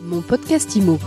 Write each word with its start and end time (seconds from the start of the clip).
Mon 0.00 0.20
podcast 0.20 0.76
IMO. 0.76 0.98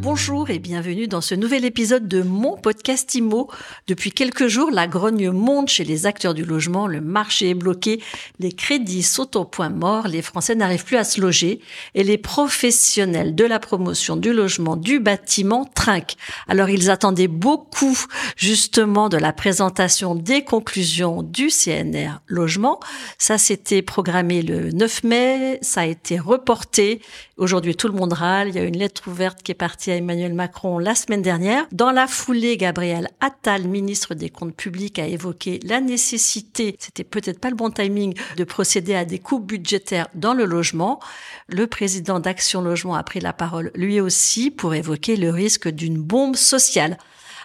Bonjour 0.00 0.41
et 0.48 0.58
bienvenue 0.58 1.06
dans 1.06 1.20
ce 1.20 1.36
nouvel 1.36 1.64
épisode 1.64 2.08
de 2.08 2.20
mon 2.20 2.56
podcast 2.56 3.14
IMO. 3.14 3.48
Depuis 3.86 4.10
quelques 4.10 4.48
jours, 4.48 4.70
la 4.72 4.88
grogne 4.88 5.30
monte 5.30 5.68
chez 5.68 5.84
les 5.84 6.04
acteurs 6.04 6.34
du 6.34 6.44
logement, 6.44 6.88
le 6.88 7.00
marché 7.00 7.50
est 7.50 7.54
bloqué, 7.54 8.02
les 8.40 8.50
crédits 8.50 9.04
sautent 9.04 9.36
au 9.36 9.44
point 9.44 9.68
mort, 9.68 10.08
les 10.08 10.20
Français 10.20 10.56
n'arrivent 10.56 10.84
plus 10.84 10.96
à 10.96 11.04
se 11.04 11.20
loger 11.20 11.60
et 11.94 12.02
les 12.02 12.18
professionnels 12.18 13.36
de 13.36 13.44
la 13.44 13.60
promotion 13.60 14.16
du 14.16 14.32
logement, 14.32 14.76
du 14.76 14.98
bâtiment 14.98 15.64
trinquent. 15.64 16.16
Alors 16.48 16.70
ils 16.70 16.90
attendaient 16.90 17.28
beaucoup 17.28 17.98
justement 18.36 19.08
de 19.08 19.18
la 19.18 19.32
présentation 19.32 20.16
des 20.16 20.42
conclusions 20.42 21.22
du 21.22 21.48
CNR 21.48 22.20
logement. 22.26 22.80
Ça 23.16 23.38
s'était 23.38 23.82
programmé 23.82 24.42
le 24.42 24.72
9 24.72 25.04
mai, 25.04 25.58
ça 25.62 25.82
a 25.82 25.86
été 25.86 26.18
reporté. 26.18 27.00
Aujourd'hui 27.36 27.76
tout 27.76 27.88
le 27.88 27.94
monde 27.94 28.12
râle, 28.12 28.48
il 28.48 28.56
y 28.56 28.58
a 28.58 28.64
une 28.64 28.78
lettre 28.78 29.08
ouverte 29.08 29.42
qui 29.42 29.52
est 29.52 29.56
partie 29.56 29.90
à 29.92 29.96
Emmanuel 29.96 30.31
Macron 30.34 30.78
la 30.78 30.94
semaine 30.94 31.22
dernière. 31.22 31.66
Dans 31.72 31.90
la 31.90 32.06
foulée, 32.06 32.56
Gabriel 32.56 33.08
Attal, 33.20 33.68
ministre 33.68 34.14
des 34.14 34.30
Comptes 34.30 34.56
publics, 34.56 34.98
a 34.98 35.06
évoqué 35.06 35.60
la 35.64 35.80
nécessité, 35.80 36.76
c'était 36.78 37.04
peut-être 37.04 37.40
pas 37.40 37.50
le 37.50 37.56
bon 37.56 37.70
timing, 37.70 38.14
de 38.36 38.44
procéder 38.44 38.94
à 38.94 39.04
des 39.04 39.18
coupes 39.18 39.46
budgétaires 39.46 40.08
dans 40.14 40.34
le 40.34 40.44
logement. 40.44 41.00
Le 41.48 41.66
président 41.66 42.20
d'Action 42.20 42.62
Logement 42.62 42.94
a 42.94 43.02
pris 43.02 43.20
la 43.20 43.32
parole 43.32 43.70
lui 43.74 44.00
aussi 44.00 44.50
pour 44.50 44.74
évoquer 44.74 45.16
le 45.16 45.30
risque 45.30 45.68
d'une 45.68 45.98
bombe 45.98 46.36
sociale. 46.36 46.98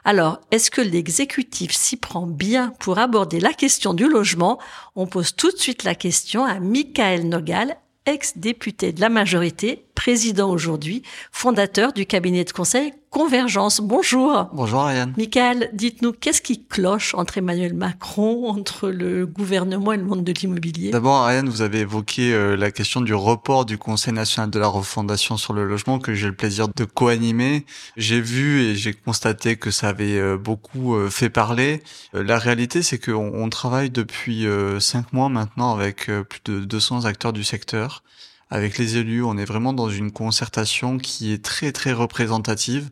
Alors, 0.05 0.40
est-ce 0.52 0.72
que 0.72 0.82
l'exécutif 0.82 1.74
s'y 1.74 1.98
prend 1.98 2.27
bien 2.27 2.74
pour 2.80 2.98
aborder 2.98 3.40
la 3.40 3.52
question 3.52 3.94
du 3.94 4.08
logement? 4.08 4.60
On 4.96 5.05
pose 5.08 5.35
tout 5.35 5.52
de 5.52 5.58
suite 5.58 5.84
la 5.84 5.96
question 5.96 6.46
à 6.46 6.60
Michael 6.60 7.27
Nogal, 7.27 7.76
ex-député 8.05 8.94
de 8.94 9.02
la 9.02 9.10
majorité, 9.10 9.87
président 9.98 10.51
aujourd'hui, 10.51 11.01
fondateur 11.31 11.91
du 11.91 12.05
cabinet 12.05 12.43
de 12.43 12.51
conseil 12.51 12.93
Convergence. 13.09 13.79
Bonjour. 13.81 14.49
Bonjour 14.53 14.81
Ariane. 14.81 15.13
Michael, 15.17 15.70
dites-nous, 15.73 16.12
qu'est-ce 16.12 16.41
qui 16.41 16.63
cloche 16.63 17.15
entre 17.15 17.40
Emmanuel 17.40 17.73
Macron, 17.73 18.49
entre 18.49 18.90
le 18.90 19.25
gouvernement 19.25 19.93
et 19.93 19.98
le 19.98 20.03
monde 20.03 20.23
de 20.23 20.34
l'immobilier? 20.34 20.91
D'abord, 20.91 21.15
Ariane, 21.15 21.49
vous 21.49 21.62
avez 21.62 21.79
évoqué 21.79 22.34
euh, 22.34 22.55
la 22.55 22.70
question 22.70 23.01
du 23.01 23.13
report 23.13 23.65
du 23.65 23.77
Conseil 23.77 24.13
national 24.13 24.51
de 24.51 24.59
la 24.59 24.68
refondation 24.68 25.35
sur 25.35 25.53
le 25.53 25.65
logement 25.65 25.99
que 25.99 26.13
j'ai 26.13 26.27
le 26.27 26.35
plaisir 26.35 26.68
de 26.68 26.84
co-animer. 26.84 27.65
J'ai 27.95 28.21
vu 28.21 28.62
et 28.62 28.75
j'ai 28.75 28.93
constaté 28.93 29.55
que 29.55 29.71
ça 29.71 29.87
avait 29.87 30.20
euh, 30.20 30.37
beaucoup 30.37 30.95
euh, 30.95 31.09
fait 31.09 31.29
parler. 31.29 31.81
la 32.13 32.37
réalité, 32.37 32.84
c'est 32.84 32.99
qu'on 32.99 33.31
on 33.34 33.49
travaille 33.49 33.90
depuis 33.90 34.45
cinq 34.79 35.12
mois 35.13 35.29
maintenant 35.29 35.73
avec 35.73 36.05
plus 36.29 36.41
de 36.45 36.59
200 36.59 37.05
acteurs 37.05 37.34
du 37.34 37.43
secteur 37.43 38.03
avec 38.49 38.77
les 38.77 38.98
élus. 38.98 39.23
On 39.23 39.37
est 39.37 39.45
vraiment 39.45 39.73
dans 39.73 39.90
une 39.90 40.12
concertation 40.12 40.98
qui 40.98 41.31
est 41.31 41.43
très 41.43 41.71
très 41.71 41.93
représentative 41.93 42.90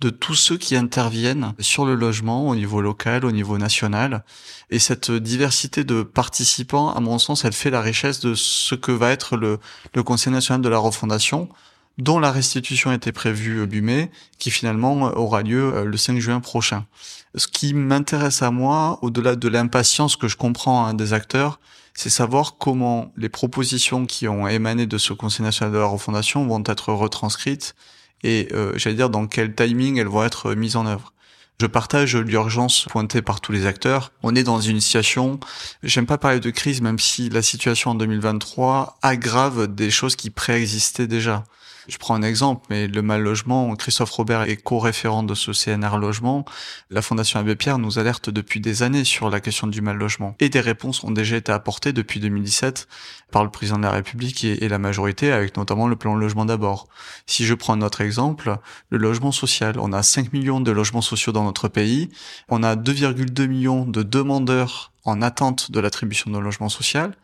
de 0.00 0.08
tous 0.08 0.34
ceux 0.34 0.56
qui 0.56 0.76
interviennent 0.76 1.52
sur 1.58 1.84
le 1.84 1.94
logement 1.94 2.48
au 2.48 2.56
niveau 2.56 2.80
local, 2.80 3.24
au 3.24 3.32
niveau 3.32 3.58
national. 3.58 4.24
Et 4.70 4.78
cette 4.78 5.10
diversité 5.10 5.84
de 5.84 6.02
participants, 6.02 6.90
à 6.90 7.00
mon 7.00 7.18
sens, 7.18 7.44
elle 7.44 7.52
fait 7.52 7.70
la 7.70 7.82
richesse 7.82 8.20
de 8.20 8.34
ce 8.34 8.74
que 8.74 8.92
va 8.92 9.10
être 9.10 9.36
le, 9.36 9.58
Conseil 10.02 10.32
national 10.32 10.62
de 10.62 10.68
la 10.70 10.78
refondation, 10.78 11.50
dont 11.98 12.18
la 12.18 12.32
restitution 12.32 12.92
était 12.92 13.12
prévue 13.12 13.66
du 13.66 13.82
mai, 13.82 14.10
qui 14.38 14.50
finalement 14.50 15.02
aura 15.18 15.42
lieu 15.42 15.74
euh, 15.74 15.84
le 15.84 15.96
5 15.98 16.18
juin 16.18 16.40
prochain. 16.40 16.86
Ce 17.34 17.46
qui 17.46 17.74
m'intéresse 17.74 18.40
à 18.40 18.50
moi, 18.50 18.98
au-delà 19.02 19.36
de 19.36 19.48
l'impatience 19.48 20.16
que 20.16 20.28
je 20.28 20.36
comprends 20.36 20.86
hein, 20.86 20.94
des 20.94 21.12
acteurs, 21.12 21.60
c'est 22.00 22.08
savoir 22.08 22.56
comment 22.56 23.12
les 23.18 23.28
propositions 23.28 24.06
qui 24.06 24.26
ont 24.26 24.48
émané 24.48 24.86
de 24.86 24.96
ce 24.96 25.12
Conseil 25.12 25.44
national 25.44 25.74
de 25.74 25.78
la 25.78 25.84
refondation 25.84 26.46
vont 26.46 26.62
être 26.64 26.94
retranscrites 26.94 27.74
et, 28.22 28.48
euh, 28.52 28.72
j'allais 28.76 28.96
dire, 28.96 29.10
dans 29.10 29.26
quel 29.26 29.54
timing 29.54 29.98
elles 29.98 30.06
vont 30.06 30.24
être 30.24 30.54
mises 30.54 30.76
en 30.76 30.86
œuvre. 30.86 31.12
Je 31.60 31.66
partage 31.66 32.16
l'urgence 32.16 32.86
pointée 32.88 33.20
par 33.20 33.42
tous 33.42 33.52
les 33.52 33.66
acteurs. 33.66 34.12
On 34.22 34.34
est 34.34 34.44
dans 34.44 34.62
une 34.62 34.80
situation, 34.80 35.38
j'aime 35.82 36.06
pas 36.06 36.16
parler 36.16 36.40
de 36.40 36.48
crise, 36.48 36.80
même 36.80 36.98
si 36.98 37.28
la 37.28 37.42
situation 37.42 37.90
en 37.90 37.94
2023 37.96 38.96
aggrave 39.02 39.66
des 39.66 39.90
choses 39.90 40.16
qui 40.16 40.30
préexistaient 40.30 41.06
déjà. 41.06 41.44
Je 41.90 41.98
prends 41.98 42.14
un 42.14 42.22
exemple, 42.22 42.66
mais 42.70 42.86
le 42.86 43.02
mal 43.02 43.20
logement, 43.20 43.74
Christophe 43.74 44.12
Robert 44.12 44.42
est 44.42 44.56
co-référent 44.56 45.24
de 45.24 45.34
ce 45.34 45.50
CNR 45.50 45.98
logement. 45.98 46.44
La 46.88 47.02
Fondation 47.02 47.40
Abbé 47.40 47.56
Pierre 47.56 47.78
nous 47.78 47.98
alerte 47.98 48.30
depuis 48.30 48.60
des 48.60 48.84
années 48.84 49.02
sur 49.02 49.28
la 49.28 49.40
question 49.40 49.66
du 49.66 49.80
mal 49.80 49.96
logement. 49.96 50.36
Et 50.38 50.48
des 50.50 50.60
réponses 50.60 51.02
ont 51.02 51.10
déjà 51.10 51.36
été 51.36 51.50
apportées 51.50 51.92
depuis 51.92 52.20
2017 52.20 52.86
par 53.32 53.42
le 53.42 53.50
président 53.50 53.76
de 53.76 53.82
la 53.82 53.90
République 53.90 54.44
et, 54.44 54.68
la 54.68 54.78
majorité, 54.78 55.32
avec 55.32 55.56
notamment 55.56 55.88
le 55.88 55.96
plan 55.96 56.14
logement 56.14 56.44
d'abord. 56.44 56.86
Si 57.26 57.44
je 57.44 57.54
prends 57.54 57.76
notre 57.76 58.02
exemple, 58.02 58.56
le 58.90 58.98
logement 58.98 59.32
social. 59.32 59.74
On 59.80 59.92
a 59.92 60.04
5 60.04 60.32
millions 60.32 60.60
de 60.60 60.70
logements 60.70 61.02
sociaux 61.02 61.32
dans 61.32 61.42
notre 61.42 61.66
pays. 61.66 62.08
On 62.48 62.62
a 62.62 62.76
2,2 62.76 63.48
millions 63.48 63.84
de 63.84 64.04
demandeurs 64.04 64.92
en 65.04 65.22
attente 65.22 65.72
de 65.72 65.80
l'attribution 65.80 66.30
d'un 66.30 66.40
logement 66.40 66.68
social. 66.68 67.16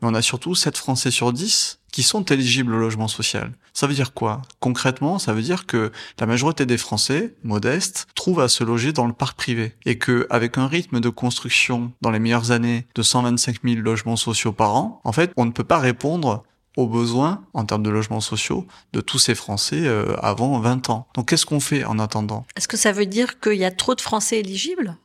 Mais 0.00 0.08
on 0.08 0.14
a 0.14 0.22
surtout 0.22 0.54
7 0.54 0.76
Français 0.76 1.10
sur 1.10 1.32
10 1.32 1.80
qui 1.92 2.02
sont 2.02 2.24
éligibles 2.24 2.74
au 2.74 2.78
logement 2.78 3.08
social. 3.08 3.52
Ça 3.72 3.86
veut 3.86 3.94
dire 3.94 4.14
quoi? 4.14 4.42
Concrètement, 4.60 5.18
ça 5.18 5.32
veut 5.32 5.42
dire 5.42 5.66
que 5.66 5.90
la 6.18 6.26
majorité 6.26 6.66
des 6.66 6.78
Français 6.78 7.34
modestes 7.42 8.06
trouvent 8.14 8.40
à 8.40 8.48
se 8.48 8.64
loger 8.64 8.92
dans 8.92 9.06
le 9.06 9.12
parc 9.12 9.36
privé 9.36 9.74
et 9.86 9.98
que 9.98 10.26
avec 10.30 10.58
un 10.58 10.66
rythme 10.66 11.00
de 11.00 11.08
construction 11.08 11.92
dans 12.00 12.10
les 12.10 12.18
meilleures 12.18 12.52
années 12.52 12.86
de 12.94 13.02
125 13.02 13.56
000 13.64 13.80
logements 13.80 14.16
sociaux 14.16 14.52
par 14.52 14.74
an, 14.74 15.00
en 15.04 15.12
fait, 15.12 15.32
on 15.36 15.44
ne 15.44 15.50
peut 15.50 15.64
pas 15.64 15.78
répondre 15.78 16.44
aux 16.76 16.86
besoins 16.86 17.44
en 17.52 17.64
termes 17.64 17.82
de 17.82 17.90
logements 17.90 18.20
sociaux 18.20 18.66
de 18.92 19.00
tous 19.00 19.18
ces 19.18 19.34
Français 19.34 19.86
euh, 19.86 20.14
avant 20.20 20.58
20 20.60 20.90
ans. 20.90 21.06
Donc 21.14 21.28
qu'est-ce 21.28 21.46
qu'on 21.46 21.60
fait 21.60 21.84
en 21.84 21.98
attendant? 21.98 22.46
Est-ce 22.56 22.68
que 22.68 22.76
ça 22.76 22.92
veut 22.92 23.06
dire 23.06 23.40
qu'il 23.40 23.54
y 23.54 23.64
a 23.64 23.70
trop 23.70 23.94
de 23.94 24.00
Français 24.00 24.38
éligibles? 24.38 24.96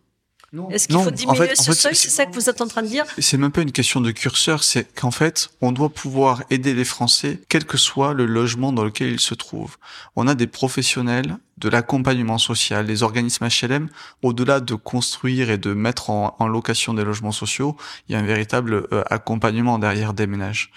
Est-ce 0.70 0.88
qu'il 0.88 0.98
faut 0.98 1.12
diminuer 1.12 1.56
ce 1.56 1.74
seuil 1.74 1.96
C'est 1.96 2.10
ça 2.10 2.26
que 2.26 2.34
vous 2.34 2.50
êtes 2.50 2.62
en 2.62 2.68
train 2.68 2.82
de 2.82 2.88
dire 2.88 3.06
C'est 3.18 3.38
même 3.38 3.52
pas 3.52 3.62
une 3.62 3.72
question 3.72 4.02
de 4.02 4.12
curseur, 4.12 4.64
c'est 4.64 4.94
qu'en 4.96 5.12
fait, 5.12 5.50
on 5.62 5.72
doit 5.72 5.90
pouvoir 5.90 6.44
aider 6.50 6.74
les 6.74 6.86
Français, 6.86 7.42
quel 7.50 7.66
que 7.66 7.78
soit 7.78 8.14
le 8.14 8.26
logement 8.26 8.72
dans 8.72 8.84
lequel 8.84 9.12
ils 9.12 9.20
se 9.20 9.34
trouvent. 9.34 9.78
On 10.16 10.28
a 10.28 10.36
des 10.36 10.48
professionnels 10.48 11.38
de 11.58 11.70
l'accompagnement 11.70 12.38
social, 12.38 12.86
les 12.86 13.04
organismes 13.04 13.48
HLM, 13.48 13.90
au-delà 14.22 14.60
de 14.60 14.76
construire 14.76 15.50
et 15.50 15.58
de 15.58 15.74
mettre 15.74 16.10
en, 16.10 16.48
location 16.48 16.94
des 16.94 17.04
logements 17.04 17.32
sociaux, 17.32 17.78
il 18.08 18.14
y 18.14 18.16
a 18.16 18.20
un 18.20 18.26
véritable 18.26 18.88
euh, 18.92 19.04
accompagnement 19.10 19.80
derrière 19.80 20.14
des 20.14 20.28
ménages. 20.28 20.72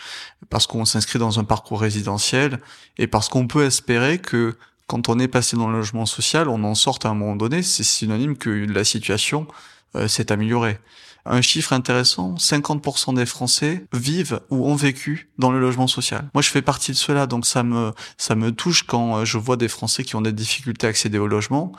Parce 0.50 0.66
qu'on 0.66 0.84
s'inscrit 0.84 1.18
dans 1.18 1.40
un 1.40 1.44
parcours 1.44 1.80
résidentiel 1.80 2.60
et 2.96 3.06
parce 3.06 3.28
qu'on 3.28 3.46
peut 3.46 3.64
espérer 3.64 4.18
que 4.18 4.56
quand 4.88 5.08
on 5.10 5.18
est 5.18 5.28
passé 5.28 5.56
dans 5.56 5.68
le 5.68 5.76
logement 5.76 6.06
social, 6.06 6.48
on 6.48 6.64
en 6.64 6.74
sort 6.74 6.98
à 7.04 7.08
un 7.08 7.14
moment 7.14 7.36
donné, 7.36 7.62
c'est 7.62 7.84
synonyme 7.84 8.36
que 8.36 8.50
la 8.50 8.84
situation 8.84 9.46
euh, 9.94 10.08
s'est 10.08 10.32
améliorée. 10.32 10.78
Un 11.26 11.42
chiffre 11.42 11.74
intéressant, 11.74 12.34
50% 12.36 13.14
des 13.14 13.26
Français 13.26 13.84
vivent 13.92 14.40
ou 14.48 14.66
ont 14.66 14.74
vécu 14.74 15.28
dans 15.36 15.52
le 15.52 15.60
logement 15.60 15.88
social. 15.88 16.30
Moi, 16.32 16.42
je 16.42 16.48
fais 16.48 16.62
partie 16.62 16.92
de 16.92 16.96
cela, 16.96 17.26
donc 17.26 17.44
ça 17.44 17.62
me 17.62 17.92
ça 18.16 18.34
me 18.34 18.50
touche 18.50 18.84
quand 18.84 19.18
euh, 19.18 19.24
je 19.26 19.36
vois 19.36 19.58
des 19.58 19.68
Français 19.68 20.04
qui 20.04 20.16
ont 20.16 20.22
des 20.22 20.32
difficultés 20.32 20.86
à 20.86 20.90
accéder 20.90 21.18
au 21.18 21.26
logement, 21.26 21.72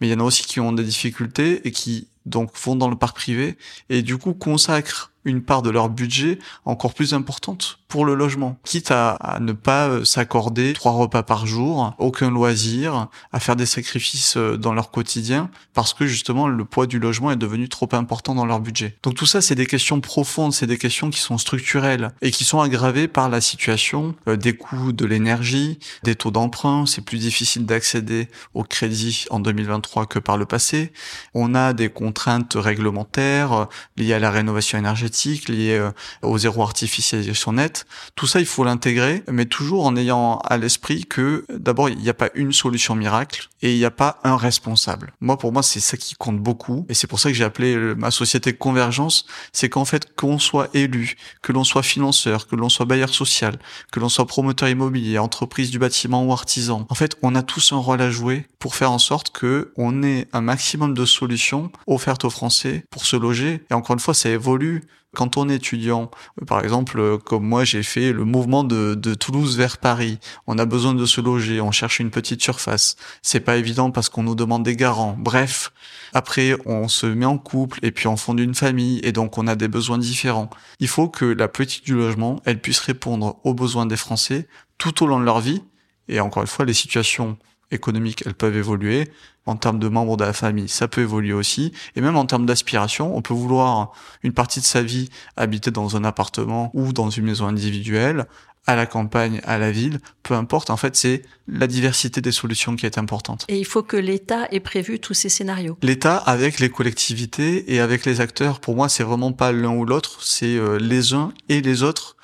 mais 0.00 0.08
il 0.08 0.10
y 0.10 0.14
en 0.14 0.20
a 0.20 0.24
aussi 0.24 0.44
qui 0.44 0.58
ont 0.58 0.72
des 0.72 0.84
difficultés 0.84 1.68
et 1.68 1.70
qui 1.70 2.08
donc 2.24 2.50
vont 2.58 2.76
dans 2.76 2.88
le 2.88 2.96
parc 2.96 3.16
privé 3.16 3.58
et 3.90 4.00
du 4.00 4.16
coup 4.16 4.32
consacrent 4.32 5.12
une 5.26 5.42
part 5.42 5.60
de 5.60 5.68
leur 5.68 5.90
budget 5.90 6.38
encore 6.64 6.94
plus 6.94 7.12
importante 7.12 7.78
pour 7.88 8.04
le 8.04 8.14
logement, 8.14 8.58
quitte 8.64 8.90
à, 8.90 9.38
ne 9.40 9.52
pas 9.52 9.88
euh, 9.88 10.04
s'accorder 10.04 10.72
trois 10.72 10.92
repas 10.92 11.22
par 11.22 11.46
jour, 11.46 11.94
aucun 11.98 12.30
loisir, 12.30 13.08
à 13.32 13.40
faire 13.40 13.56
des 13.56 13.66
sacrifices 13.66 14.36
euh, 14.36 14.56
dans 14.56 14.74
leur 14.74 14.90
quotidien, 14.90 15.50
parce 15.74 15.94
que 15.94 16.06
justement 16.06 16.48
le 16.48 16.64
poids 16.64 16.86
du 16.86 16.98
logement 16.98 17.30
est 17.30 17.36
devenu 17.36 17.68
trop 17.68 17.88
important 17.92 18.34
dans 18.34 18.46
leur 18.46 18.60
budget. 18.60 18.96
Donc 19.02 19.14
tout 19.14 19.26
ça, 19.26 19.40
c'est 19.40 19.54
des 19.54 19.66
questions 19.66 20.00
profondes, 20.00 20.52
c'est 20.52 20.66
des 20.66 20.78
questions 20.78 21.10
qui 21.10 21.20
sont 21.20 21.38
structurelles 21.38 22.12
et 22.22 22.30
qui 22.30 22.44
sont 22.44 22.60
aggravées 22.60 23.06
par 23.06 23.28
la 23.28 23.40
situation 23.40 24.14
euh, 24.28 24.36
des 24.36 24.56
coûts 24.56 24.92
de 24.92 25.04
l'énergie, 25.04 25.78
des 26.02 26.16
taux 26.16 26.30
d'emprunt, 26.30 26.86
c'est 26.86 27.04
plus 27.04 27.18
difficile 27.18 27.66
d'accéder 27.66 28.28
au 28.54 28.64
crédit 28.64 29.26
en 29.30 29.40
2023 29.40 30.06
que 30.06 30.18
par 30.18 30.36
le 30.36 30.46
passé. 30.46 30.92
On 31.34 31.54
a 31.54 31.72
des 31.72 31.90
contraintes 31.90 32.54
réglementaires 32.56 33.68
liées 33.96 34.14
à 34.14 34.18
la 34.18 34.30
rénovation 34.30 34.78
énergétique 34.78 35.48
liées 35.48 35.80
au 36.22 36.38
zéro 36.38 36.62
artificialisation 36.62 37.52
nette. 37.52 37.83
Tout 38.14 38.26
ça, 38.26 38.40
il 38.40 38.46
faut 38.46 38.64
l'intégrer, 38.64 39.22
mais 39.30 39.46
toujours 39.46 39.86
en 39.86 39.96
ayant 39.96 40.38
à 40.38 40.56
l'esprit 40.56 41.04
que 41.04 41.44
d'abord, 41.52 41.88
il 41.88 41.98
n'y 41.98 42.08
a 42.08 42.14
pas 42.14 42.30
une 42.34 42.52
solution 42.52 42.94
miracle 42.94 43.48
et 43.62 43.72
il 43.72 43.78
n'y 43.78 43.84
a 43.84 43.90
pas 43.90 44.20
un 44.24 44.36
responsable. 44.36 45.12
Moi, 45.20 45.38
pour 45.38 45.52
moi, 45.52 45.62
c'est 45.62 45.80
ça 45.80 45.96
qui 45.96 46.14
compte 46.14 46.38
beaucoup 46.38 46.86
et 46.88 46.94
c'est 46.94 47.06
pour 47.06 47.20
ça 47.20 47.30
que 47.30 47.34
j'ai 47.34 47.44
appelé 47.44 47.76
ma 47.96 48.10
société 48.10 48.52
Convergence. 48.52 49.26
C'est 49.52 49.68
qu'en 49.68 49.84
fait, 49.84 50.14
qu'on 50.14 50.38
soit 50.38 50.68
élu, 50.74 51.16
que 51.42 51.52
l'on 51.52 51.64
soit 51.64 51.82
financeur, 51.82 52.46
que 52.46 52.56
l'on 52.56 52.68
soit 52.68 52.86
bailleur 52.86 53.12
social, 53.12 53.58
que 53.92 54.00
l'on 54.00 54.08
soit 54.08 54.26
promoteur 54.26 54.68
immobilier, 54.68 55.18
entreprise 55.18 55.70
du 55.70 55.78
bâtiment 55.78 56.24
ou 56.24 56.32
artisan, 56.32 56.86
en 56.88 56.94
fait, 56.94 57.16
on 57.22 57.34
a 57.34 57.42
tous 57.42 57.72
un 57.72 57.76
rôle 57.76 58.00
à 58.00 58.10
jouer 58.10 58.46
pour 58.64 58.76
faire 58.76 58.92
en 58.92 58.98
sorte 58.98 59.28
que 59.28 59.74
on 59.76 60.02
ait 60.02 60.26
un 60.32 60.40
maximum 60.40 60.94
de 60.94 61.04
solutions 61.04 61.70
offertes 61.86 62.24
aux 62.24 62.30
Français 62.30 62.86
pour 62.88 63.04
se 63.04 63.14
loger. 63.14 63.62
Et 63.70 63.74
encore 63.74 63.92
une 63.92 64.00
fois, 64.00 64.14
ça 64.14 64.30
évolue 64.30 64.84
Quand 65.14 65.36
on 65.36 65.50
est 65.50 65.56
étudiant, 65.56 66.10
par 66.46 66.64
exemple, 66.64 67.18
comme 67.18 67.44
moi, 67.44 67.64
j'ai 67.64 67.82
fait 67.82 68.10
le 68.10 68.24
mouvement 68.24 68.64
de, 68.64 68.94
Toulouse 69.16 69.58
vers 69.58 69.76
Paris. 69.76 70.18
On 70.46 70.56
a 70.56 70.64
besoin 70.64 70.94
de 70.94 71.04
se 71.04 71.20
loger, 71.20 71.60
on 71.60 71.72
cherche 71.72 72.00
une 72.00 72.08
petite 72.08 72.42
surface. 72.42 72.96
C'est 73.20 73.40
pas 73.40 73.58
évident 73.58 73.90
parce 73.90 74.08
qu'on 74.08 74.22
nous 74.22 74.34
demande 74.34 74.62
des 74.62 74.76
garants. 74.76 75.14
Bref, 75.18 75.70
après, 76.14 76.56
on 76.64 76.88
se 76.88 77.04
met 77.04 77.26
en 77.26 77.36
couple 77.36 77.80
et 77.82 77.90
puis 77.90 78.06
on 78.06 78.16
fonde 78.16 78.40
une 78.40 78.54
famille 78.54 78.98
et 79.02 79.12
donc 79.12 79.36
on 79.36 79.46
a 79.46 79.56
des 79.56 79.68
besoins 79.68 79.98
différents. 79.98 80.48
Il 80.80 80.88
faut 80.88 81.10
que 81.10 81.26
la 81.26 81.48
politique 81.48 81.84
du 81.84 81.96
logement, 81.96 82.40
elle 82.46 82.62
puisse 82.62 82.80
répondre 82.80 83.36
aux 83.44 83.52
besoins 83.52 83.84
des 83.84 83.98
Français 83.98 84.48
tout 84.78 85.02
au 85.02 85.06
long 85.06 85.20
de 85.20 85.26
leur 85.26 85.40
vie. 85.40 85.62
Et 86.08 86.20
encore 86.20 86.42
une 86.42 86.48
fois, 86.48 86.64
les 86.64 86.74
situations 86.74 87.36
économiques, 87.74 88.22
elles 88.26 88.34
peuvent 88.34 88.56
évoluer. 88.56 89.10
En 89.46 89.56
termes 89.56 89.78
de 89.78 89.88
membres 89.88 90.16
de 90.16 90.24
la 90.24 90.32
famille, 90.32 90.68
ça 90.68 90.88
peut 90.88 91.02
évoluer 91.02 91.34
aussi. 91.34 91.72
Et 91.96 92.00
même 92.00 92.16
en 92.16 92.24
termes 92.24 92.46
d'aspiration, 92.46 93.14
on 93.14 93.20
peut 93.20 93.34
vouloir 93.34 93.92
une 94.22 94.32
partie 94.32 94.60
de 94.60 94.64
sa 94.64 94.82
vie 94.82 95.10
habiter 95.36 95.70
dans 95.70 95.96
un 95.96 96.04
appartement 96.04 96.70
ou 96.72 96.94
dans 96.94 97.10
une 97.10 97.26
maison 97.26 97.46
individuelle, 97.46 98.26
à 98.66 98.76
la 98.76 98.86
campagne, 98.86 99.40
à 99.44 99.58
la 99.58 99.70
ville, 99.70 100.00
peu 100.22 100.34
importe. 100.34 100.70
En 100.70 100.76
fait, 100.76 100.96
c'est 100.96 101.22
la 101.46 101.66
diversité 101.66 102.20
des 102.20 102.32
solutions 102.32 102.76
qui 102.76 102.86
est 102.86 102.98
importante. 102.98 103.44
Et 103.48 103.58
il 103.58 103.66
faut 103.66 103.82
que 103.82 103.96
l'État 103.96 104.48
ait 104.50 104.60
prévu 104.60 104.98
tous 104.98 105.14
ces 105.14 105.28
scénarios. 105.28 105.76
L'État 105.82 106.16
avec 106.16 106.60
les 106.60 106.70
collectivités 106.70 107.74
et 107.74 107.80
avec 107.80 108.06
les 108.06 108.20
acteurs, 108.20 108.60
pour 108.60 108.74
moi, 108.74 108.88
c'est 108.88 109.04
vraiment 109.04 109.32
pas 109.32 109.52
l'un 109.52 109.74
ou 109.74 109.84
l'autre, 109.84 110.22
c'est 110.22 110.56
euh, 110.56 110.78
les 110.78 111.12
uns 111.12 111.32
et 111.48 111.60
les 111.60 111.82
autres. 111.82 112.16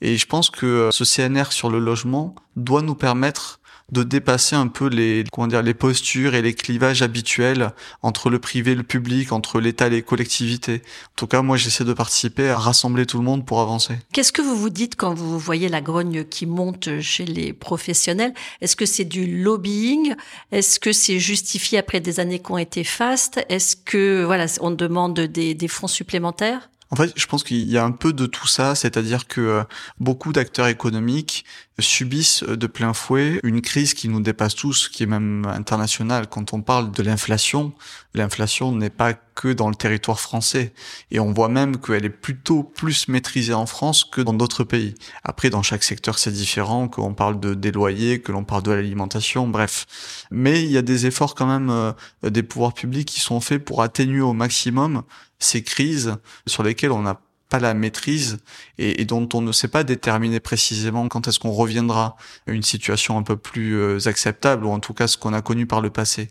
Et 0.00 0.16
je 0.16 0.26
pense 0.26 0.50
que 0.50 0.66
euh, 0.66 0.90
ce 0.92 1.04
CNR 1.04 1.50
sur 1.50 1.70
le 1.70 1.80
logement 1.80 2.36
doit 2.56 2.82
nous 2.82 2.94
permettre 2.94 3.57
de 3.92 4.02
dépasser 4.02 4.54
un 4.54 4.68
peu 4.68 4.88
les 4.88 5.24
comment 5.32 5.46
dire 5.46 5.62
les 5.62 5.74
postures 5.74 6.34
et 6.34 6.42
les 6.42 6.54
clivages 6.54 7.02
habituels 7.02 7.72
entre 8.02 8.30
le 8.30 8.38
privé 8.38 8.72
et 8.72 8.74
le 8.74 8.82
public, 8.82 9.32
entre 9.32 9.60
l'État 9.60 9.86
et 9.86 9.90
les 9.90 10.02
collectivités. 10.02 10.82
En 11.06 11.16
tout 11.16 11.26
cas, 11.26 11.42
moi, 11.42 11.56
j'essaie 11.56 11.84
de 11.84 11.92
participer 11.92 12.50
à 12.50 12.58
rassembler 12.58 13.06
tout 13.06 13.18
le 13.18 13.24
monde 13.24 13.46
pour 13.46 13.60
avancer. 13.60 13.94
Qu'est-ce 14.12 14.32
que 14.32 14.42
vous 14.42 14.56
vous 14.56 14.70
dites 14.70 14.96
quand 14.96 15.14
vous 15.14 15.38
voyez 15.38 15.68
la 15.68 15.80
grogne 15.80 16.24
qui 16.24 16.46
monte 16.46 17.00
chez 17.00 17.24
les 17.24 17.52
professionnels? 17.52 18.34
Est-ce 18.60 18.76
que 18.76 18.86
c'est 18.86 19.04
du 19.04 19.42
lobbying? 19.42 20.14
Est-ce 20.52 20.78
que 20.80 20.92
c'est 20.92 21.18
justifié 21.18 21.78
après 21.78 22.00
des 22.00 22.20
années 22.20 22.40
qui 22.40 22.52
ont 22.52 22.58
été 22.58 22.84
fastes? 22.84 23.40
Est-ce 23.48 23.76
que 23.76 24.24
voilà, 24.24 24.46
on 24.60 24.70
demande 24.70 25.20
des, 25.20 25.54
des 25.54 25.68
fonds 25.68 25.86
supplémentaires? 25.86 26.68
En 26.90 26.96
fait, 26.96 27.12
je 27.16 27.26
pense 27.26 27.44
qu'il 27.44 27.68
y 27.70 27.76
a 27.76 27.84
un 27.84 27.90
peu 27.90 28.12
de 28.12 28.24
tout 28.26 28.46
ça, 28.46 28.74
c'est-à-dire 28.74 29.26
que 29.26 29.40
euh, 29.40 29.64
beaucoup 30.00 30.32
d'acteurs 30.32 30.68
économiques 30.68 31.44
subissent 31.78 32.42
de 32.42 32.66
plein 32.66 32.94
fouet 32.94 33.40
une 33.42 33.60
crise 33.60 33.94
qui 33.94 34.08
nous 34.08 34.20
dépasse 34.20 34.54
tous, 34.54 34.88
qui 34.88 35.02
est 35.02 35.06
même 35.06 35.44
internationale. 35.46 36.28
Quand 36.28 36.52
on 36.54 36.62
parle 36.62 36.90
de 36.90 37.02
l'inflation, 37.02 37.72
l'inflation 38.14 38.72
n'est 38.72 38.90
pas 38.90 39.12
que 39.38 39.52
dans 39.52 39.68
le 39.68 39.76
territoire 39.76 40.18
français. 40.18 40.72
Et 41.12 41.20
on 41.20 41.32
voit 41.32 41.48
même 41.48 41.78
qu'elle 41.78 42.04
est 42.04 42.10
plutôt 42.10 42.64
plus 42.64 43.06
maîtrisée 43.06 43.54
en 43.54 43.66
France 43.66 44.04
que 44.04 44.20
dans 44.20 44.32
d'autres 44.32 44.64
pays. 44.64 44.94
Après, 45.22 45.48
dans 45.48 45.62
chaque 45.62 45.84
secteur, 45.84 46.18
c'est 46.18 46.32
différent, 46.32 46.88
qu'on 46.88 47.14
parle 47.14 47.38
de, 47.38 47.54
des 47.54 47.70
loyers, 47.70 48.20
que 48.20 48.32
l'on 48.32 48.42
parle 48.42 48.64
de 48.64 48.72
l'alimentation, 48.72 49.46
bref. 49.46 49.86
Mais 50.32 50.64
il 50.64 50.72
y 50.72 50.76
a 50.76 50.82
des 50.82 51.06
efforts 51.06 51.36
quand 51.36 51.46
même 51.46 51.70
euh, 51.70 51.92
des 52.24 52.42
pouvoirs 52.42 52.74
publics 52.74 53.06
qui 53.06 53.20
sont 53.20 53.40
faits 53.40 53.64
pour 53.64 53.82
atténuer 53.82 54.20
au 54.20 54.32
maximum 54.32 55.04
ces 55.38 55.62
crises 55.62 56.16
sur 56.46 56.64
lesquelles 56.64 56.90
on 56.90 57.02
n'a 57.02 57.20
pas 57.48 57.60
la 57.60 57.74
maîtrise 57.74 58.38
et, 58.76 59.04
dont 59.04 59.28
on 59.32 59.40
ne 59.40 59.52
sait 59.52 59.68
pas 59.68 59.84
déterminer 59.84 60.40
précisément 60.40 61.08
quand 61.08 61.28
est-ce 61.28 61.38
qu'on 61.38 61.52
reviendra 61.52 62.16
à 62.46 62.50
une 62.50 62.62
situation 62.62 63.16
un 63.16 63.22
peu 63.22 63.36
plus 63.36 63.76
euh, 63.76 63.98
acceptable 64.06 64.66
ou 64.66 64.70
en 64.70 64.80
tout 64.80 64.94
cas 64.94 65.06
ce 65.06 65.16
qu'on 65.16 65.32
a 65.32 65.40
connu 65.40 65.66
par 65.66 65.80
le 65.80 65.90
passé. 65.90 66.30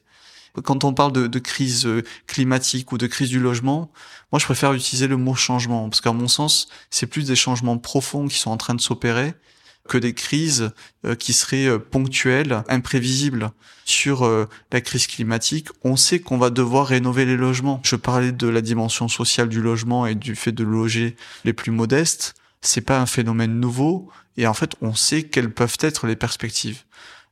Quand 0.64 0.84
on 0.84 0.94
parle 0.94 1.12
de, 1.12 1.40
crise 1.40 1.86
euh, 1.86 2.04
climatique 2.26 2.92
ou 2.92 2.98
de 2.98 3.08
crise 3.08 3.30
du 3.30 3.40
logement, 3.40 3.92
moi 4.32 4.40
je 4.40 4.46
préfère 4.46 4.74
utiliser 4.74 5.08
le 5.08 5.18
mot 5.18 5.36
changement 5.36 5.90
parce 5.90 6.02
qu'à 6.02 6.14
mon 6.14 6.28
sens 6.28 6.68
c'est 6.90 7.08
plus 7.08 7.26
des 7.26 7.36
changements 7.36 7.78
profonds 7.78 8.28
qui 8.28 8.38
sont 8.38 8.52
en 8.52 8.58
train 8.58 8.76
de 8.76 8.82
s'opérer 8.82 9.34
que 9.88 9.98
des 9.98 10.14
crises 10.14 10.72
euh, 11.06 11.16
qui 11.16 11.34
seraient 11.34 11.68
euh, 11.68 11.80
ponctuelles, 11.80 12.64
imprévisibles. 12.68 13.52
Sur 13.86 14.30
la 14.74 14.82
crise 14.82 15.08
climatique, 15.08 15.70
on 15.86 15.96
sait 15.96 16.20
qu'on 16.20 16.38
va 16.38 16.50
devoir 16.50 16.88
rénover 16.88 17.24
les 17.24 17.38
logements. 17.38 17.80
Je 17.86 17.96
parlais 17.96 18.34
de 18.34 18.48
la 18.50 18.60
dimension 18.60 19.08
sociale 19.08 19.48
du 19.48 19.62
logement 19.62 20.06
et 20.06 20.14
du 20.14 20.36
fait 20.36 20.52
de 20.52 20.66
loger 20.66 21.16
les 21.46 21.54
plus 21.54 21.72
modestes. 21.72 22.36
C'est 22.60 22.82
pas 22.82 23.00
un 23.00 23.06
phénomène 23.06 23.62
nouveau 23.62 24.12
et 24.36 24.46
en 24.46 24.54
fait, 24.54 24.76
on 24.82 24.94
sait 24.94 25.24
quelles 25.24 25.54
peuvent 25.54 25.78
être 25.80 26.06
les 26.06 26.18
perspectives. 26.18 26.84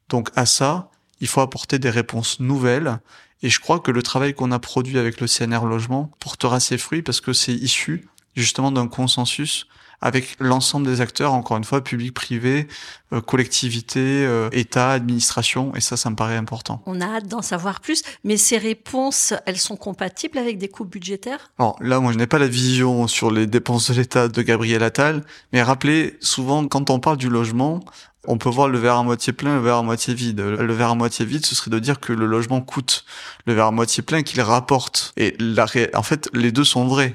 Donc 0.08 0.30
à 0.36 0.46
ça, 0.46 0.90
il 1.22 1.28
faut 1.28 1.42
apporter 1.42 1.80
des 1.80 1.90
réponses 1.90 2.40
nouvelles. 2.40 3.00
Et 3.42 3.50
je 3.50 3.60
crois 3.60 3.80
que 3.80 3.92
le 3.92 4.02
travail 4.02 4.34
qu'on 4.34 4.52
a 4.52 4.60
produit 4.60 4.98
avec 4.98 5.22
le 5.22 5.28
CNR 5.28 5.66
Logement 5.66 6.12
portera 6.20 6.60
ses 6.60 6.78
fruits 6.78 7.02
parce 7.02 7.22
que 7.22 7.34
c'est 7.34 7.54
issu 7.54 8.08
justement 8.36 8.72
d'un 8.72 8.88
consensus 8.88 9.68
avec 10.02 10.36
l'ensemble 10.40 10.86
des 10.86 11.02
acteurs, 11.02 11.34
encore 11.34 11.58
une 11.58 11.64
fois, 11.64 11.84
public, 11.84 12.14
privé, 12.14 12.68
euh, 13.14 13.22
collectivité, 13.22 14.00
euh, 14.00 14.50
État, 14.52 14.92
administration, 14.92 15.76
et 15.76 15.82
ça, 15.82 15.98
ça 15.98 16.10
me 16.10 16.16
paraît 16.16 16.38
important. 16.38 16.82
On 16.86 17.02
a 17.02 17.06
hâte 17.06 17.28
d'en 17.28 17.42
savoir 17.42 17.80
plus, 17.80 18.04
mais 18.24 18.38
ces 18.38 18.58
réponses, 18.58 19.34
elles 19.46 19.58
sont 19.58 19.78
compatibles 19.78 20.38
avec 20.38 20.58
des 20.58 20.68
coûts 20.68 20.86
budgétaires? 20.86 21.52
Alors 21.60 21.78
là, 21.82 22.00
moi, 22.00 22.12
je 22.12 22.18
n'ai 22.18 22.28
pas 22.28 22.40
la 22.40 22.48
vision 22.48 23.08
sur 23.08 23.32
les 23.32 23.48
dépenses 23.48 23.92
de 23.92 23.96
l'État 23.96 24.28
de 24.28 24.42
Gabriel 24.42 24.84
Attal, 24.84 25.24
mais 25.54 25.62
rappelez, 25.62 26.18
souvent, 26.20 26.68
quand 26.68 26.90
on 26.90 27.00
parle 27.00 27.18
du 27.18 27.30
logement, 27.30 27.84
on 28.28 28.38
peut 28.38 28.50
voir 28.50 28.68
le 28.68 28.78
verre 28.78 28.96
à 28.96 29.04
moitié 29.04 29.34
plein, 29.34 29.56
le 29.56 29.62
verre 29.62 29.78
à 29.78 29.84
moitié 29.84 30.14
vide. 30.14 30.40
Le 30.40 30.74
verre 30.74 30.92
à 30.92 30.96
moitié 30.96 31.26
vide, 31.26 31.46
ce 31.46 31.56
serait 31.56 31.72
de 31.72 31.80
dire 31.80 32.00
que 32.00 32.14
le 32.14 32.26
logement 32.26 32.62
coûte. 32.62 33.06
Le 33.46 33.54
verre 33.54 33.68
à 33.68 33.72
moitié 33.72 34.04
plein 34.04 34.24
qu'il 34.24 34.42
rapporte. 34.42 35.14
Et 35.18 35.36
la 35.40 35.66
en 35.94 36.04
fait, 36.04 36.30
les 36.34 36.52
deux 36.52 36.64
sont 36.64 36.88
vrais. 36.88 37.14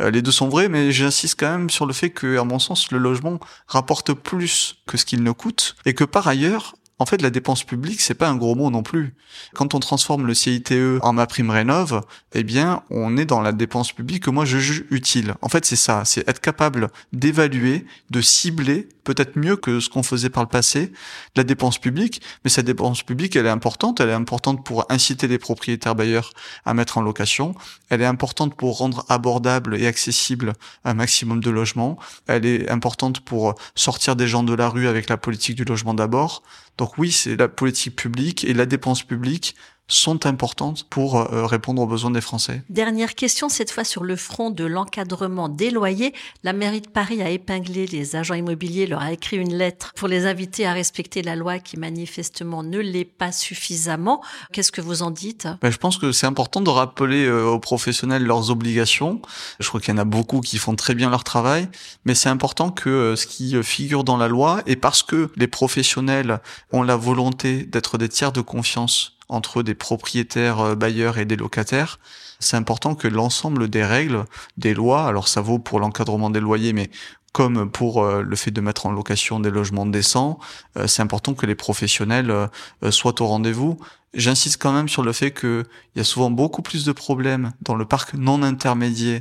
Euh, 0.00 0.10
les 0.10 0.22
deux 0.22 0.30
sont 0.30 0.48
vrais, 0.48 0.68
mais 0.68 0.92
j'insiste 0.92 1.38
quand 1.38 1.50
même 1.50 1.70
sur 1.70 1.86
le 1.86 1.92
fait 1.92 2.10
que, 2.10 2.19
à 2.24 2.44
mon 2.44 2.58
sens, 2.58 2.90
le 2.92 2.98
logement 2.98 3.40
rapporte 3.66 4.12
plus 4.12 4.76
que 4.86 4.96
ce 4.96 5.04
qu'il 5.04 5.22
ne 5.22 5.32
coûte, 5.32 5.76
et 5.86 5.94
que 5.94 6.04
par 6.04 6.28
ailleurs, 6.28 6.74
en 7.00 7.06
fait, 7.06 7.22
la 7.22 7.30
dépense 7.30 7.64
publique, 7.64 8.02
c'est 8.02 8.14
pas 8.14 8.28
un 8.28 8.36
gros 8.36 8.54
mot 8.54 8.70
non 8.70 8.82
plus. 8.82 9.14
Quand 9.54 9.74
on 9.74 9.80
transforme 9.80 10.26
le 10.26 10.34
CITE 10.34 10.74
en 11.00 11.14
ma 11.14 11.26
prime 11.26 11.48
rénov, 11.48 12.02
eh 12.34 12.42
bien, 12.42 12.82
on 12.90 13.16
est 13.16 13.24
dans 13.24 13.40
la 13.40 13.52
dépense 13.52 13.92
publique 13.92 14.24
que 14.24 14.30
moi 14.30 14.44
je 14.44 14.58
juge 14.58 14.84
utile. 14.90 15.34
En 15.40 15.48
fait, 15.48 15.64
c'est 15.64 15.76
ça, 15.76 16.02
c'est 16.04 16.28
être 16.28 16.42
capable 16.42 16.90
d'évaluer, 17.14 17.86
de 18.10 18.20
cibler, 18.20 18.86
peut-être 19.14 19.36
mieux 19.36 19.56
que 19.56 19.80
ce 19.80 19.88
qu'on 19.88 20.04
faisait 20.04 20.30
par 20.30 20.44
le 20.44 20.48
passé, 20.48 20.92
la 21.34 21.42
dépense 21.42 21.78
publique. 21.78 22.22
Mais 22.44 22.50
cette 22.50 22.66
dépense 22.66 23.02
publique, 23.02 23.34
elle 23.34 23.46
est 23.46 23.50
importante. 23.50 24.00
Elle 24.00 24.10
est 24.10 24.12
importante 24.14 24.64
pour 24.64 24.86
inciter 24.88 25.26
les 25.26 25.38
propriétaires 25.38 25.96
bailleurs 25.96 26.32
à 26.64 26.74
mettre 26.74 26.98
en 26.98 27.02
location. 27.02 27.56
Elle 27.88 28.02
est 28.02 28.06
importante 28.06 28.54
pour 28.54 28.78
rendre 28.78 29.04
abordable 29.08 29.76
et 29.76 29.88
accessible 29.88 30.52
un 30.84 30.94
maximum 30.94 31.40
de 31.40 31.50
logements. 31.50 31.98
Elle 32.28 32.46
est 32.46 32.70
importante 32.70 33.20
pour 33.20 33.56
sortir 33.74 34.14
des 34.14 34.28
gens 34.28 34.44
de 34.44 34.54
la 34.54 34.68
rue 34.68 34.86
avec 34.86 35.08
la 35.08 35.16
politique 35.16 35.56
du 35.56 35.64
logement 35.64 35.94
d'abord. 35.94 36.44
Donc 36.78 36.96
oui, 36.96 37.10
c'est 37.10 37.36
la 37.36 37.48
politique 37.48 37.96
publique 37.96 38.44
et 38.44 38.54
la 38.54 38.66
dépense 38.66 39.02
publique 39.02 39.56
sont 39.90 40.24
importantes 40.26 40.86
pour 40.88 41.16
euh, 41.16 41.46
répondre 41.46 41.82
aux 41.82 41.86
besoins 41.86 42.10
des 42.10 42.20
Français. 42.20 42.62
Dernière 42.70 43.14
question, 43.14 43.48
cette 43.48 43.70
fois 43.70 43.84
sur 43.84 44.04
le 44.04 44.16
front 44.16 44.50
de 44.50 44.64
l'encadrement 44.64 45.48
des 45.48 45.70
loyers. 45.70 46.14
La 46.44 46.52
mairie 46.52 46.80
de 46.80 46.88
Paris 46.88 47.22
a 47.22 47.28
épinglé 47.28 47.86
les 47.86 48.16
agents 48.16 48.34
immobiliers, 48.34 48.86
leur 48.86 49.02
a 49.02 49.12
écrit 49.12 49.36
une 49.36 49.54
lettre 49.54 49.92
pour 49.94 50.08
les 50.08 50.26
inviter 50.26 50.66
à 50.66 50.72
respecter 50.72 51.22
la 51.22 51.36
loi 51.36 51.58
qui 51.58 51.76
manifestement 51.76 52.62
ne 52.62 52.78
l'est 52.78 53.04
pas 53.04 53.32
suffisamment. 53.32 54.22
Qu'est-ce 54.52 54.72
que 54.72 54.80
vous 54.80 55.02
en 55.02 55.10
dites? 55.10 55.48
Ben, 55.60 55.70
Je 55.70 55.78
pense 55.78 55.98
que 55.98 56.12
c'est 56.12 56.26
important 56.26 56.60
de 56.60 56.70
rappeler 56.70 57.26
euh, 57.26 57.46
aux 57.46 57.58
professionnels 57.58 58.24
leurs 58.24 58.50
obligations. 58.50 59.20
Je 59.58 59.68
crois 59.68 59.80
qu'il 59.80 59.92
y 59.92 59.96
en 59.96 60.00
a 60.00 60.04
beaucoup 60.04 60.40
qui 60.40 60.58
font 60.58 60.76
très 60.76 60.94
bien 60.94 61.10
leur 61.10 61.24
travail, 61.24 61.68
mais 62.04 62.14
c'est 62.14 62.28
important 62.28 62.70
que 62.70 62.88
euh, 62.88 63.16
ce 63.16 63.26
qui 63.26 63.60
figure 63.62 64.04
dans 64.04 64.16
la 64.16 64.28
loi, 64.28 64.62
et 64.66 64.76
parce 64.76 65.02
que 65.02 65.30
les 65.36 65.48
professionnels 65.48 66.40
ont 66.72 66.82
la 66.82 66.96
volonté 66.96 67.64
d'être 67.64 67.98
des 67.98 68.08
tiers 68.08 68.32
de 68.32 68.40
confiance 68.40 69.16
entre 69.30 69.62
des 69.62 69.74
propriétaires 69.74 70.60
euh, 70.60 70.74
bailleurs 70.74 71.18
et 71.18 71.24
des 71.24 71.36
locataires, 71.36 71.98
c'est 72.40 72.56
important 72.56 72.94
que 72.94 73.08
l'ensemble 73.08 73.68
des 73.68 73.84
règles, 73.84 74.24
des 74.56 74.74
lois, 74.74 75.06
alors 75.06 75.28
ça 75.28 75.40
vaut 75.40 75.58
pour 75.58 75.80
l'encadrement 75.80 76.30
des 76.30 76.40
loyers, 76.40 76.72
mais 76.72 76.90
comme 77.32 77.70
pour 77.70 78.02
euh, 78.02 78.22
le 78.22 78.36
fait 78.36 78.50
de 78.50 78.60
mettre 78.60 78.86
en 78.86 78.90
location 78.90 79.40
des 79.40 79.50
logements 79.50 79.86
décents, 79.86 80.38
euh, 80.76 80.86
c'est 80.86 81.02
important 81.02 81.34
que 81.34 81.46
les 81.46 81.54
professionnels 81.54 82.48
soient 82.90 83.22
au 83.22 83.26
rendez-vous. 83.26 83.78
J'insiste 84.14 84.60
quand 84.60 84.72
même 84.72 84.88
sur 84.88 85.02
le 85.02 85.12
fait 85.12 85.30
qu'il 85.30 85.64
y 85.94 86.00
a 86.00 86.04
souvent 86.04 86.30
beaucoup 86.30 86.62
plus 86.62 86.84
de 86.84 86.92
problèmes 86.92 87.52
dans 87.62 87.76
le 87.76 87.84
parc 87.84 88.14
non 88.14 88.42
intermédiaire 88.42 89.20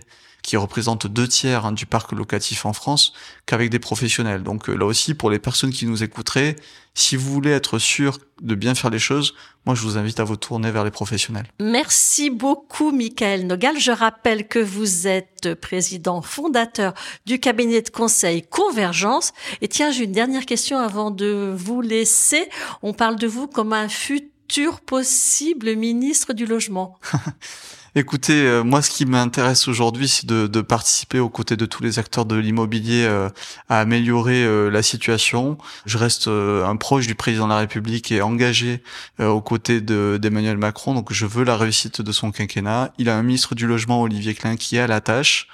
qui 0.50 0.58
représente 0.58 1.06
deux 1.06 1.28
tiers 1.28 1.68
hein, 1.68 1.72
du 1.72 1.86
parc 1.86 2.12
locatif 2.12 2.66
en 2.66 2.74
France, 2.74 3.14
qu'avec 3.46 3.70
des 3.70 3.78
professionnels. 3.78 4.42
Donc 4.42 4.68
euh, 4.68 4.74
là 4.74 4.88
aussi, 4.88 5.14
pour 5.14 5.30
les 5.30 5.38
personnes 5.38 5.70
qui 5.70 5.86
nous 5.86 6.02
écouteraient, 6.02 6.56
si 6.96 7.16
vous 7.16 7.32
voulez 7.32 7.52
être 7.52 7.78
sûr 7.78 8.18
de 8.42 8.56
bien 8.56 8.74
faire 8.74 8.90
les 8.90 8.98
choses, 8.98 9.36
moi 9.68 9.76
je 9.76 9.82
vous 9.84 10.00
invite 10.00 10.20
à 10.20 10.24
vous 10.24 10.38
tourner 10.38 10.72
vers 10.72 10.84
les 10.84 10.90
professionnels. 10.90 11.46
Merci 11.60 12.32
beaucoup 12.32 12.90
Michael 12.92 13.46
Nogal. 13.46 13.78
Je 13.78 13.92
rappelle 13.92 14.48
que 14.48 14.58
vous 14.58 15.06
êtes 15.06 15.54
président 15.54 16.24
fondateur 16.24 16.96
du 17.28 17.40
cabinet 17.40 17.84
de 17.84 17.90
conseil 17.92 18.42
Convergence. 18.42 19.34
Et 19.62 19.68
tiens, 19.68 19.92
j'ai 19.92 20.06
une 20.06 20.14
dernière 20.14 20.48
question 20.48 20.80
avant 20.80 21.12
de 21.12 21.54
vous 21.56 21.82
laisser. 21.82 22.50
On 22.82 22.94
parle 22.94 23.18
de 23.18 23.28
vous 23.28 23.46
comme 23.46 23.72
un 23.72 23.88
futur 23.88 24.82
possible 24.82 25.76
ministre 25.76 26.34
du 26.34 26.48
logement. 26.48 26.98
Écoutez, 27.96 28.46
euh, 28.46 28.64
moi, 28.64 28.84
ce 28.84 28.92
qui 28.92 29.08
m'intéresse 29.08 29.68
aujourd'hui, 29.68 30.08
c'est 30.08 30.28
de, 30.28 30.46
de, 30.46 30.62
participer 30.62 31.18
aux 31.18 31.30
côtés 31.30 31.58
de 31.58 31.66
tous 31.66 31.82
les 31.82 31.98
acteurs 31.98 32.26
de 32.26 32.36
l'immobilier 32.36 33.04
euh, 33.06 33.30
à 33.68 33.80
améliorer 33.80 34.44
euh, 34.44 34.70
la 34.70 34.84
situation. 34.84 35.58
Je 35.88 35.98
reste 35.98 36.28
un 36.28 36.76
proche 36.76 37.08
du 37.08 37.16
président 37.16 37.46
de 37.46 37.50
la 37.50 37.58
République 37.58 38.12
et 38.12 38.22
engagé 38.22 38.84
aux 39.20 39.42
côtés 39.42 39.82
d'Emmanuel 39.82 40.58
Macron. 40.58 40.94
Donc, 40.94 41.12
je 41.12 41.26
veux 41.26 41.44
la 41.44 41.58
réussite 41.58 42.02
de 42.02 42.12
son 42.12 42.32
quinquennat. 42.32 42.94
Il 43.00 43.10
a 43.10 43.18
un 43.18 43.24
ministre 43.24 43.56
du 43.56 43.66
logement, 43.66 44.02
Olivier 44.02 44.36
Klein, 44.36 44.56
qui 44.56 44.78
est 44.78 44.82
à 44.82 44.88
la 44.88 45.02
tâche, 45.02 45.48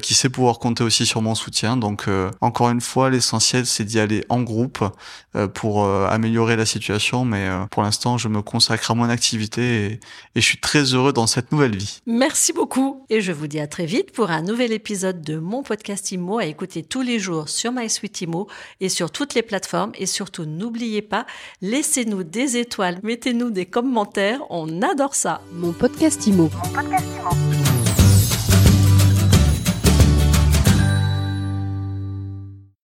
qui 0.00 0.14
sait 0.14 0.28
pouvoir 0.28 0.58
compter 0.58 0.84
aussi 0.84 1.04
sur 1.04 1.20
mon 1.22 1.34
soutien. 1.34 1.76
Donc, 1.76 2.08
encore 2.40 2.70
une 2.70 2.80
fois, 2.80 3.10
l'essentiel, 3.10 3.66
c'est 3.66 3.84
d'y 3.84 3.98
aller 3.98 4.24
en 4.28 4.42
groupe 4.42 4.84
pour 5.54 5.86
améliorer 5.86 6.56
la 6.56 6.66
situation. 6.66 7.24
Mais 7.24 7.48
pour 7.70 7.82
l'instant, 7.82 8.18
je 8.18 8.28
me 8.28 8.42
consacre 8.42 8.90
à 8.90 8.94
mon 8.94 9.08
activité 9.08 9.62
et, 9.62 9.92
et 10.34 10.40
je 10.40 10.46
suis 10.46 10.58
très 10.58 10.94
heureux 10.94 11.12
dans 11.12 11.26
cette 11.26 11.52
nouvelle 11.72 11.86
vie. 11.86 12.00
Merci 12.06 12.52
beaucoup 12.52 13.04
et 13.10 13.20
je 13.20 13.32
vous 13.32 13.46
dis 13.46 13.60
à 13.60 13.66
très 13.66 13.86
vite 13.86 14.12
pour 14.12 14.30
un 14.30 14.42
nouvel 14.42 14.72
épisode 14.72 15.22
de 15.22 15.36
mon 15.36 15.62
podcast 15.62 16.10
IMO 16.12 16.38
à 16.38 16.46
écouter 16.46 16.82
tous 16.82 17.02
les 17.02 17.18
jours 17.18 17.48
sur 17.48 17.72
MySuite 17.72 18.20
IMO 18.20 18.48
et 18.80 18.88
sur 18.88 19.10
toutes 19.10 19.34
les 19.34 19.42
plateformes 19.42 19.92
et 19.96 20.06
surtout 20.06 20.44
n'oubliez 20.44 21.02
pas, 21.02 21.26
laissez-nous 21.60 22.22
des 22.24 22.56
étoiles, 22.56 23.00
mettez-nous 23.02 23.50
des 23.50 23.66
commentaires, 23.66 24.40
on 24.50 24.82
adore 24.82 25.14
ça. 25.14 25.40
Mon 25.52 25.72
podcast 25.72 26.26
IMO. 26.26 26.50
Mon 26.64 26.72
podcast 26.72 27.06
IMO. 27.20 27.71